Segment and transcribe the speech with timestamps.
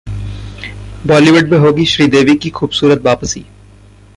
[1.07, 3.45] बॉलीवुड में होगी श्रीदेवी की खूबसूरत वापसी